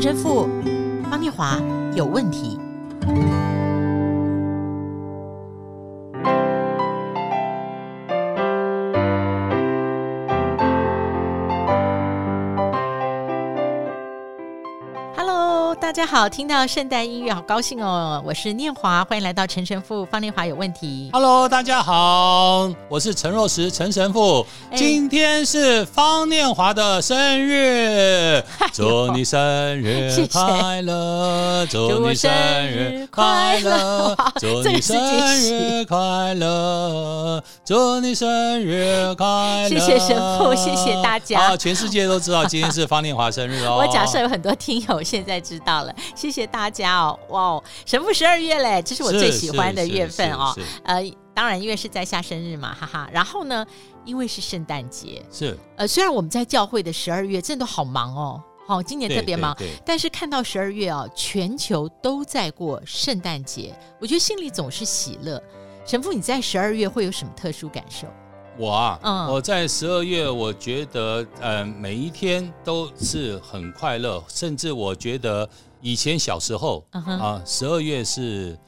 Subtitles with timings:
[0.00, 0.48] 陈神父
[1.10, 1.60] 方念华
[1.94, 2.58] 有问题。
[16.00, 18.22] 家好，听到圣诞音乐好高兴哦！
[18.24, 21.10] 我是念华，欢迎来到陈神父方念华有问题。
[21.12, 24.46] Hello，大家好，我是陈若石陈神父。
[24.70, 29.38] 哎、今天是方念华的生日， 祝你生
[29.78, 31.66] 日快乐！
[31.66, 32.30] 祝你生
[32.66, 34.16] 日快乐！
[34.40, 34.96] 祝你生
[35.36, 37.44] 日快乐！
[37.62, 39.68] 祝你生日快乐！
[39.68, 41.48] 谢谢神父，谢谢大家。
[41.48, 43.76] 好，全世界都知道今天是方念华生日哦。
[43.84, 45.86] 我假设有很多听友现在知道。
[46.14, 50.54] 谢谢大家哦，哇哦，神父十二月嘞，这是我最喜欢的月份哦。
[50.84, 51.02] 呃，
[51.34, 53.08] 当然因为是在下生日嘛，哈哈。
[53.12, 53.66] 然后呢，
[54.04, 65.42] 因为是圣诞节，是呃，虽然我们在教会的十二月真的都好忙哦，好，今年特别忙，但是看到十二月哦，全球都在过圣诞节，我觉得心里总是喜乐。
[65.86, 68.06] 神父，你在十二月会有什么特殊感受？
[68.58, 75.48] 我啊，嗯，我在十二月，我觉得，呃，每一天都是很快乐，甚至我觉得。
[75.80, 77.10] 以前小时候、uh.
[77.20, 78.58] 啊，十二月是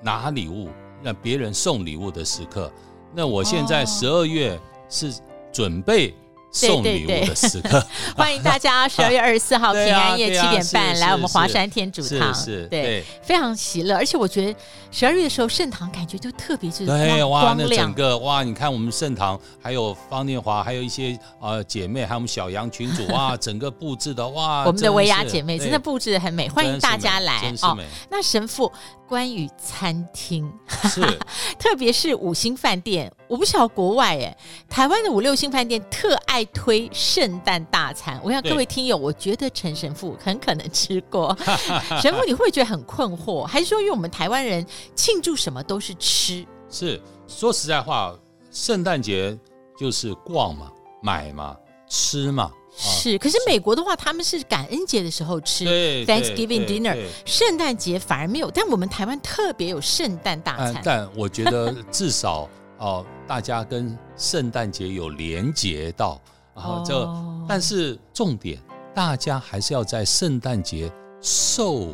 [0.00, 0.68] 拿礼物
[1.02, 2.70] 让别人送礼物的时刻。
[3.14, 5.14] 那我现在十二月是
[5.52, 6.14] 准备。
[6.52, 13.96] 送礼物的时刻， 欢迎大家 十二月二十四号平安夜七点半来我们华山天主堂，是，对，非常喜乐。
[13.96, 14.58] 而且我觉得
[14.90, 27.78] 十二月的时候圣堂感觉就特别就是对哇，光那整个哇，你看我们圣堂还有方念华，还有一些呃姐妹，还有我们小杨群主哇， 整个布置的哇，我们的维亚姐妹真的布置的很美，欢迎大家来哦。
[28.10, 28.70] 那神父。
[29.12, 30.50] 关于餐厅，
[30.88, 31.02] 是
[31.60, 34.34] 特别是五星饭店，我不晓得国外哎，
[34.70, 38.18] 台湾的五六星饭店特爱推圣诞大餐。
[38.24, 41.36] 我想各位听友，我觉得陈神父很可能吃过。
[42.00, 46.46] 神父，你会觉得很困惑，还是说因为我们台湾人庆祝什么都是吃？
[46.70, 46.98] 是
[47.28, 48.16] 说实在话，
[48.50, 49.38] 圣诞节
[49.76, 51.54] 就是逛嘛、买嘛、
[51.86, 52.50] 吃嘛。
[52.74, 55.66] 是，可是美国的话，他们是感恩节的时候吃
[56.06, 56.96] Thanksgiving dinner，
[57.26, 58.50] 圣诞节反而没有。
[58.50, 60.82] 但我们台湾特别有圣诞大餐。
[60.82, 66.20] 但我觉得至少 哦，大家跟圣诞节有连结到，
[66.54, 67.06] 然后就，
[67.46, 68.58] 但是重点，
[68.94, 70.90] 大家还是要在圣诞节
[71.20, 71.88] 受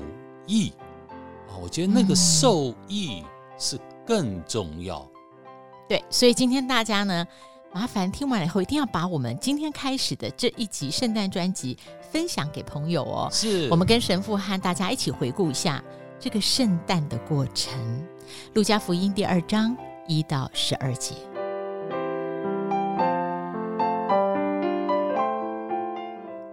[0.47, 0.72] 益
[1.49, 1.59] 啊。
[1.61, 3.25] 我觉得那个受益
[3.59, 5.05] 是更重要。
[5.88, 7.27] 对，所以今天大家呢。
[7.71, 11.77] 麻烦听完了以后，一定要把我们今天开始的这一集圣诞专辑
[12.11, 13.29] 分享给朋友哦。
[13.31, 15.83] 是，我们跟神父和大家一起回顾一下
[16.19, 17.79] 这个圣诞的过程。
[18.55, 21.15] 路加福音第二章一到十二节。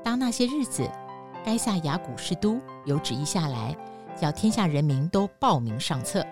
[0.04, 0.90] 当那些日子，
[1.46, 3.76] 该撒亚古士都有旨意下来，
[4.20, 6.26] 叫天下人民都报名上册。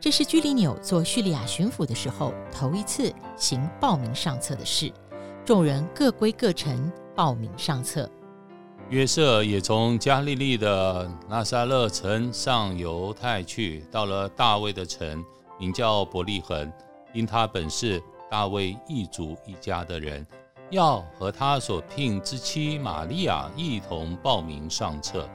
[0.00, 4.92] 这是居里纽做叙利亚巡抚的时候头一次行报名上册的事，
[5.44, 8.08] 众人各归各城报名上册。
[8.88, 15.24] 约瑟也从加利利的拿撒勒城上犹太去，到了大卫的城，
[15.58, 16.72] 名叫伯利恒，
[17.12, 20.26] 因他本是大卫一族一家的人，
[20.70, 25.28] 要和他所聘之妻玛利亚一同报名上册。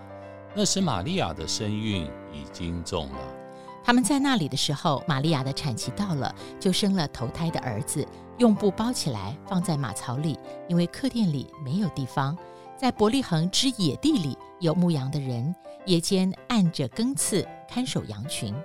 [0.54, 3.45] 那时玛利亚的身孕已经重了。
[3.86, 8.04] 他们在那里的时候，玛利亚的产期到了，就生了头胎的儿子，
[8.40, 12.36] 用布包起来，放在马槽里，因为客店里没有地方。
[12.76, 15.54] 在伯利恒之野地里有牧羊的人，
[15.86, 18.56] 夜间按着更次看守羊群，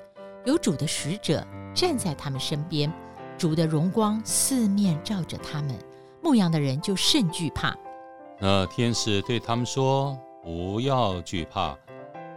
[0.46, 2.90] 有主的使者站在他们身边，
[3.36, 5.78] 主的荣光四面照着他们，
[6.22, 7.76] 牧羊的人就甚惧怕。
[8.40, 11.76] 那天使对他们说：“不要惧怕。”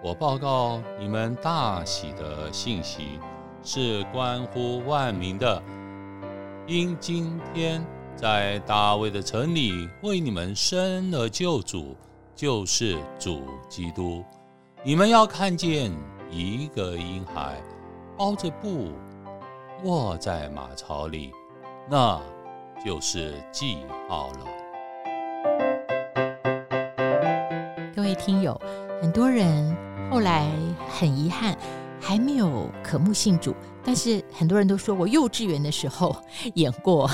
[0.04, 3.18] 我报告你们大喜的信息，
[3.64, 5.64] 是关乎万民的。
[6.68, 7.82] 因今天
[8.14, 11.96] 在大卫的城里为你们生了救主，
[12.36, 14.22] 就是主基督。
[14.84, 15.90] 你们要看见
[16.30, 17.62] 一个婴孩
[18.18, 18.92] 包着布
[19.86, 21.32] 卧在马槽里，
[21.90, 22.20] 那
[22.86, 23.78] 就是记
[24.10, 24.40] 号了。
[27.96, 28.60] 各位听友，
[29.04, 29.76] 很多人。
[30.10, 30.50] 后来
[30.90, 31.58] 很遗憾，
[32.00, 33.54] 还没有渴慕信主。
[33.84, 36.16] 但是很多人都说我幼稚园的时候
[36.54, 37.10] 演过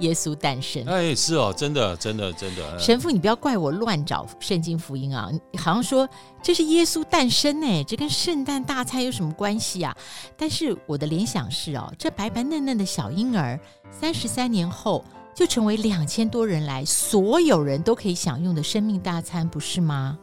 [0.00, 0.84] 耶稣诞生。
[0.86, 2.76] 哎，是哦，真的，真的，真的。
[2.76, 5.30] 神父，你不要怪我乱找圣经福音啊！
[5.58, 6.08] 好像说
[6.42, 9.96] 这是耶稣诞生呢，这跟圣诞大餐有什么关系啊？
[10.36, 13.60] 但是我的联想是哦，这白白嫩嫩的小婴儿，
[13.92, 15.04] 三十三年后
[15.34, 20.18] 就成为两千多人来所有人都可以享用的生命大餐，不是吗？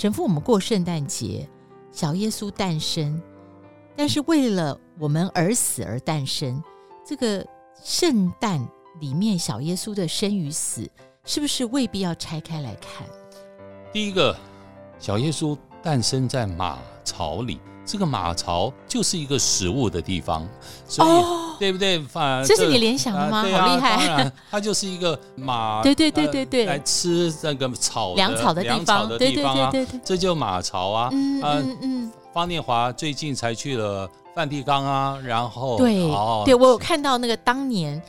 [0.00, 1.46] 神父，我们过圣诞节，
[1.92, 3.20] 小耶稣诞生，
[3.94, 6.64] 但是为了我们而死而诞生，
[7.04, 7.46] 这个
[7.84, 8.66] 圣诞
[8.98, 10.90] 里面小耶稣的生与死，
[11.22, 13.06] 是不是未必要拆开来看？
[13.92, 14.34] 第一个，
[14.98, 17.60] 小耶稣诞生在马槽里。
[17.90, 20.46] 这个马槽就是一个食物的地方，
[20.86, 21.98] 所以、哦、对不对？
[21.98, 23.38] 反这是你联想的吗？
[23.38, 24.32] 啊、好厉害！
[24.48, 31.08] 它就是一个马， 对对对对对，来吃那个草粮草的地方，对对对对对，这就马槽啊。
[31.12, 32.12] 嗯嗯嗯。
[32.32, 35.94] 方念华最近才去了梵蒂冈啊，然后对，
[36.44, 38.00] 对我有看到那个当年。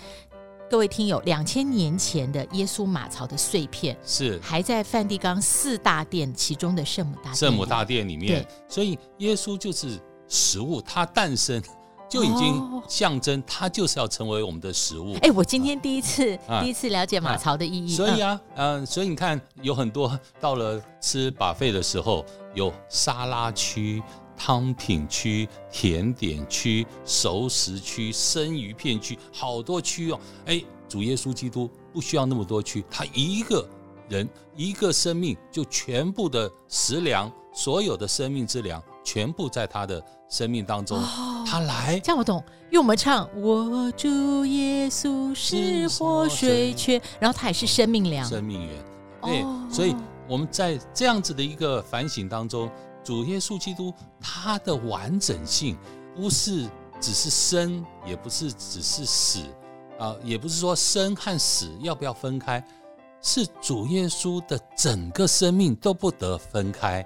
[0.72, 4.40] 各位听友，两千年前的耶稣马槽的碎片是。
[4.42, 7.36] 还在梵蒂冈四大殿其中的圣母大殿。
[7.36, 11.62] 圣母大殿里面，所以耶稣就是食物，它诞生
[12.08, 15.14] 就已经象征，它就是要成为我们的食物。
[15.16, 24.02] 哎、哦，我今天第一次、啊、第一次了解马槽的意义，所以啊，嗯、呃，所以你看，有很多到了吃 buffet 的时候，有沙拉区。
[24.44, 30.20] 汤品区、甜点区、熟食区、生鱼片区，好多区哦。
[30.48, 30.60] 哎，
[30.90, 33.64] 主耶稣基督不需要那么多区，他一个
[34.10, 40.98] 人一个生命就全部的食粮，所有的生命之粮全部在他的生命当中。
[40.98, 42.44] 哦、他来，这样我懂。
[42.72, 48.84] 因为我们唱“我主耶稣是活水泉”，然后他也是生命粮、生命源。
[49.22, 49.96] 对，哦、所以
[50.28, 52.68] 我们在这样子的一个反省当中。
[53.04, 55.78] 主耶稣基督，他的完整性
[56.16, 56.70] 不是
[57.00, 59.40] 只是生，也不是只是死，
[60.00, 62.64] 啊，也不是说生和死要不要分开，
[63.22, 67.06] 是主耶稣的整个生命都不得分开，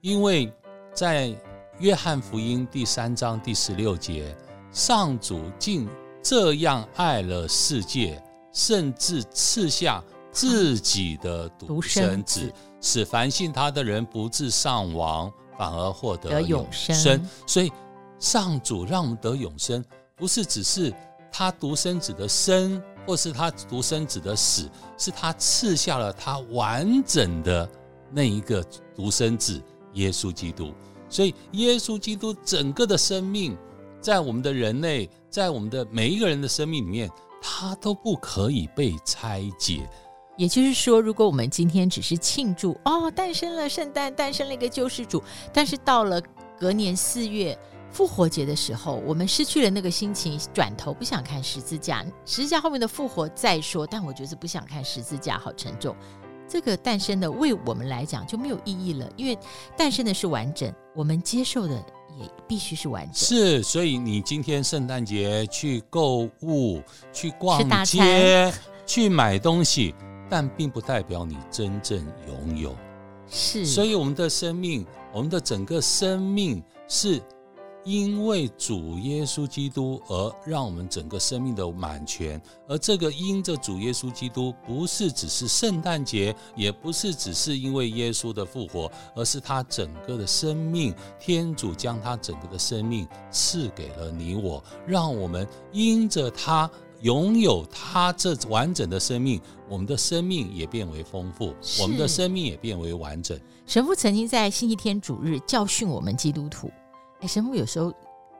[0.00, 0.52] 因为
[0.92, 1.32] 在
[1.78, 4.36] 约翰福音第三章第十六节，
[4.72, 5.88] 上主竟
[6.20, 8.20] 这样爱了世界，
[8.52, 10.02] 甚至赐下
[10.38, 12.52] 自己的独生子。
[12.80, 16.94] 使凡信他的人不致丧亡，反而获得永生。
[16.94, 17.28] 永生。
[17.44, 17.72] 所以，
[18.20, 20.94] 上主让我们得永生，不是只是
[21.32, 27.68] 他独生子的生，或是他独生子的死，是他赐下了他完整的
[28.12, 28.64] 那一个
[28.94, 29.60] 独生子
[29.94, 30.72] 耶稣基督。
[31.08, 33.58] 所以，耶稣基督整个的生命，
[34.00, 37.10] 在我们的人类，在我们的每一个人的生命里面，
[37.42, 39.90] 他都不可以被拆解。
[40.38, 45.20] 也就是说，如果我们今天只是庆祝哦，诞生了圣诞，诞生了一个救世主，
[45.52, 46.22] 但是到了
[46.56, 47.58] 隔年四月
[47.90, 53.84] 复活节的时候，我们失去了那个心情，转头不想看十字架，十字架后面的复活再说。
[53.84, 55.94] 但我觉得不想看十字架，好沉重。
[56.48, 59.36] 这个诞生的为我们来讲就没有意义了，因为
[59.76, 61.74] 诞生的是完整，我们接受的
[62.16, 63.14] 也必须是完整。
[63.14, 66.80] 是，所以你今天圣诞节去购物、
[67.12, 68.52] 去逛街、
[68.86, 69.92] 去买东西。
[70.28, 72.76] 但并不代表你真正拥有，
[73.28, 73.64] 是。
[73.64, 77.20] 所以我们的生命，我们的整个生命，是
[77.84, 82.38] 因为主耶稣基督而让我们整个生命的满全。
[82.66, 90.94] 而这个因着主耶稣基督，不是只是圣诞节，也不是只是因为耶稣的复活，而是他整个的生命。
[91.18, 96.70] 天主将他整个的生命赐给了你我，让我们因着他。
[97.02, 103.38] 拥有他这完整的生命，我们的生命也变为丰富，我们的生命也变为完整。
[103.66, 106.70] 神父曾经在星期天主日教训我们基督徒，
[107.20, 107.92] 哎，神父有时候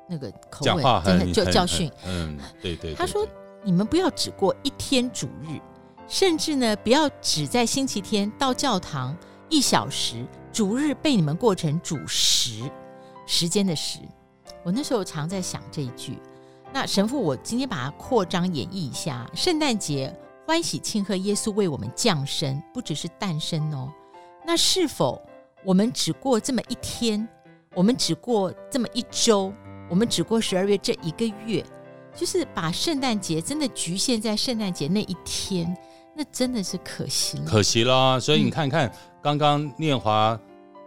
[0.08, 2.94] 那个口吻真的就教训，嗯，对对，对。
[2.94, 3.26] 他说
[3.62, 5.60] ：“你们不要只过一天主日，
[6.08, 9.16] 甚至呢，不要只在星期天到教堂
[9.48, 12.62] 一小时，主日被你们过成主时，
[13.26, 14.00] 时间的时。”
[14.64, 16.18] 我那时候常在想这一句。
[16.72, 19.28] 那神父，我今天把它扩张演绎一下。
[19.34, 20.14] 圣诞节
[20.46, 23.92] 欢喜庆贺耶稣为我们降生，不只是诞生哦。
[24.46, 25.20] 那是否
[25.64, 27.26] 我们只过这么一天？
[27.74, 29.52] 我们只过这么一周？
[29.88, 31.64] 我们只过十二月这一个月？
[32.14, 35.76] 就是把圣诞节真的局限在圣诞节那一天，
[36.14, 38.20] 那真的是可惜了，可惜啦。
[38.20, 40.38] 所以你看看，嗯、刚刚念华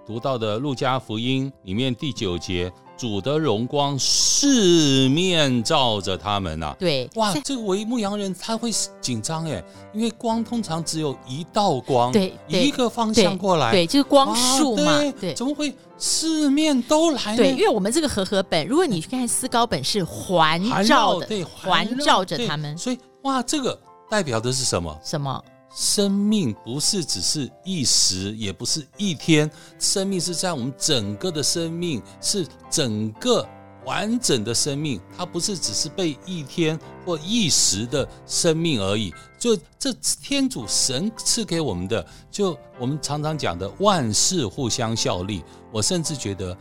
[0.05, 2.71] 读到的《路加福音》里面第九节。
[3.01, 8.70] 主的荣光四面照着他们呐、啊，对，哇，这个为牧羊人他会
[9.01, 17.38] 紧张哎，因为光通常只有一道光，对，一个方向过来，对，对就是光束嘛，对，对，怎么会四面都来呢？
[17.38, 23.75] 对，因为我们这个和合本，如果你去看思高本是环绕的，对，环绕着他们，所以哇，这个
[24.12, 24.96] 代表的是什么？
[25.03, 25.43] 什么？
[25.73, 29.49] 生命不是只是一时，也不是一天，
[29.79, 33.47] 生命是在我们整个的生命，是整个
[33.85, 39.13] 完整的生命，它不是只是被一天或一时的生命而已。
[39.39, 45.43] 就这天主神赐给我们的，就我们常常讲的万事互相效力。
[45.71, 46.55] 我甚至觉得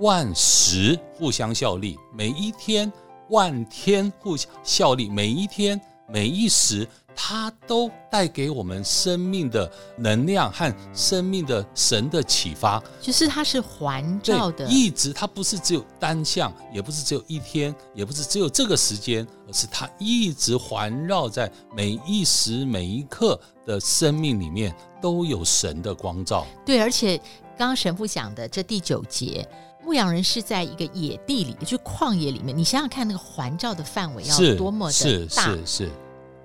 [0.00, 2.92] 万时互相效力，每一天
[3.30, 6.86] 万天互相效力，每一天每一时。
[7.18, 26.46] 它都带给我们生命的能量和生命的神的启发，就是它是环绕的，一直它不是只有单向，也不是只有一天，也不是只有这个时间，而是它一直环绕在每一时每一刻的生命里面都有神的光照。
[26.66, 27.16] 对，而且
[27.56, 29.48] 刚刚神父讲的这第九节，
[29.82, 35.66] 牧羊人是在一个野地里，也就是旷野里面，你想想看，那个环照的范围要多么的大，是是是。
[35.66, 35.90] 是是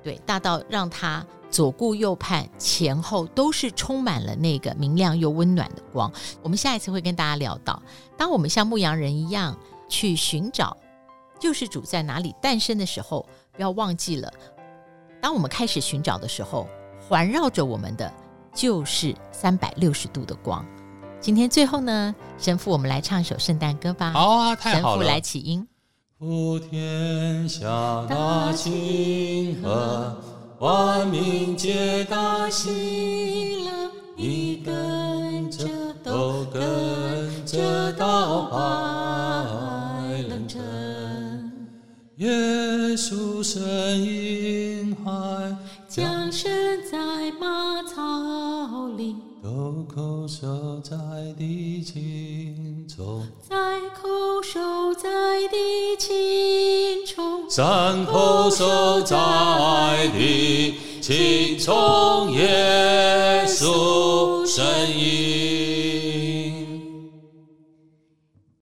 [0.04, 6.12] 对，大到让他左顾右盼，前后都是充满了那个明亮又温暖的光。
[6.42, 7.82] 我们下一次会跟大家聊到，
[8.18, 10.76] 当我们像牧羊人一样去寻找
[11.40, 14.32] 救世主在哪里诞生的时候，不要忘记了，
[15.22, 16.68] 当我们开始寻找的时候，
[17.08, 18.12] 环绕着我们的
[18.54, 20.66] 就是三百六十度的光。
[21.20, 24.12] 今天最后呢，神父，我们来唱一首圣诞歌吧。
[24.12, 24.98] 好啊，太好了。
[24.98, 25.68] 神父来起音。
[26.22, 30.16] 普天下大清和，
[30.60, 35.68] 万民皆大喜乐，你跟着
[36.04, 36.64] 都跟
[37.44, 38.58] 着到白
[40.28, 40.62] 了城。
[42.18, 42.30] 耶
[42.96, 43.60] 稣生
[44.00, 45.58] 婴孩
[45.94, 46.50] 降生
[46.90, 46.98] 在
[47.38, 50.96] 马槽里，豆蔻守在
[51.38, 53.58] 地青葱，在
[53.90, 54.08] 口
[54.42, 55.10] 守在
[55.50, 59.18] 地青葱，山口守在
[60.14, 64.46] 地青葱，耶稣。